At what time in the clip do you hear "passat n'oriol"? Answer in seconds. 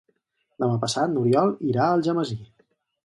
0.85-1.53